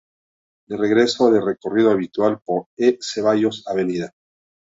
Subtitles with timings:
[0.67, 2.97] De regreso de recorrido habitual por E.
[3.03, 3.77] Zeballos; av.